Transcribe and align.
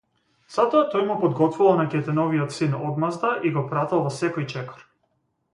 Затоа 0.53 0.87
тој 0.93 1.03
му 1.09 1.17
подготвувал 1.23 1.77
на 1.81 1.85
Кејтеновиот 1.93 2.57
син 2.57 2.75
одмазда 2.87 3.35
и 3.51 3.55
го 3.59 3.67
прател 3.75 4.05
во 4.09 4.15
секој 4.21 4.53
чекор. 4.57 4.87